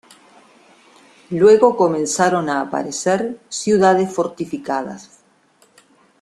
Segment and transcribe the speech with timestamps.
[1.29, 5.19] Luego comenzaron a aparecer ciudades fortificadas.